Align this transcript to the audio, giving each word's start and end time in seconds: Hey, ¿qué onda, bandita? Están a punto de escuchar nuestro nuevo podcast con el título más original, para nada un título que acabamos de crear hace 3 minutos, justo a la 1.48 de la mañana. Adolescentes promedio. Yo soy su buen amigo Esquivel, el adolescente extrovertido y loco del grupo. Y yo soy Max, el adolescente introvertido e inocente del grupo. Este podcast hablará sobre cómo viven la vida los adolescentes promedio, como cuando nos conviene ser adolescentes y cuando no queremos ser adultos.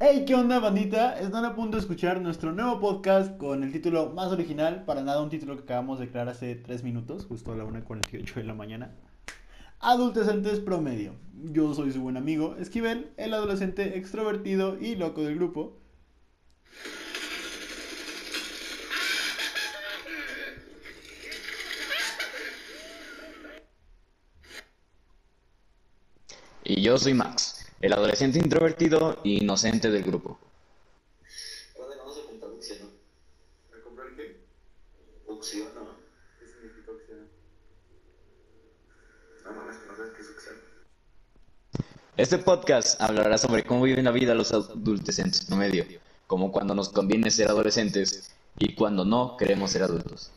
Hey, 0.00 0.24
¿qué 0.24 0.36
onda, 0.36 0.60
bandita? 0.60 1.18
Están 1.18 1.44
a 1.44 1.56
punto 1.56 1.76
de 1.76 1.80
escuchar 1.80 2.20
nuestro 2.20 2.52
nuevo 2.52 2.78
podcast 2.78 3.36
con 3.36 3.64
el 3.64 3.72
título 3.72 4.10
más 4.10 4.30
original, 4.30 4.84
para 4.84 5.02
nada 5.02 5.20
un 5.20 5.28
título 5.28 5.56
que 5.56 5.64
acabamos 5.64 5.98
de 5.98 6.08
crear 6.08 6.28
hace 6.28 6.54
3 6.54 6.84
minutos, 6.84 7.26
justo 7.26 7.50
a 7.50 7.56
la 7.56 7.64
1.48 7.64 8.34
de 8.34 8.44
la 8.44 8.54
mañana. 8.54 8.94
Adolescentes 9.80 10.60
promedio. 10.60 11.16
Yo 11.34 11.74
soy 11.74 11.90
su 11.90 12.00
buen 12.00 12.16
amigo 12.16 12.54
Esquivel, 12.60 13.10
el 13.16 13.34
adolescente 13.34 13.98
extrovertido 13.98 14.78
y 14.78 14.94
loco 14.94 15.22
del 15.22 15.34
grupo. 15.34 15.80
Y 26.62 26.82
yo 26.82 26.98
soy 26.98 27.14
Max, 27.14 27.47
el 27.80 27.92
adolescente 27.92 28.38
introvertido 28.38 29.18
e 29.24 29.30
inocente 29.30 29.90
del 29.90 30.02
grupo. 30.02 30.38
Este 42.16 42.36
podcast 42.38 43.00
hablará 43.00 43.38
sobre 43.38 43.64
cómo 43.64 43.84
viven 43.84 44.06
la 44.06 44.10
vida 44.10 44.34
los 44.34 44.52
adolescentes 44.52 45.44
promedio, 45.44 45.84
como 46.26 46.50
cuando 46.50 46.74
nos 46.74 46.88
conviene 46.88 47.30
ser 47.30 47.48
adolescentes 47.48 48.34
y 48.58 48.74
cuando 48.74 49.04
no 49.04 49.36
queremos 49.36 49.70
ser 49.70 49.84
adultos. 49.84 50.32